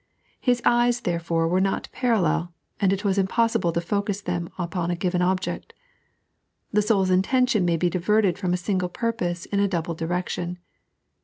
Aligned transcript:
His 0.39 0.61
eyee, 0.65 0.91
therefore, 1.03 1.47
were 1.47 1.61
not 1.61 1.87
parallel, 1.91 2.51
and 2.79 2.91
it 2.91 3.05
was 3.05 3.19
impossible 3.19 3.71
to 3.71 3.79
focus 3.79 4.19
them 4.19 4.49
upon 4.57 4.89
a 4.89 4.95
given 4.95 5.21
object. 5.21 5.73
The 6.73 6.81
soul's 6.81 7.11
intention 7.11 7.65
may 7.65 7.77
be 7.77 7.87
diverted 7.87 8.39
from 8.39 8.51
a 8.51 8.57
single 8.57 8.89
purpose 8.89 9.45
in 9.45 9.59
a 9.59 9.67
double 9.67 9.93
direction. 9.93 10.57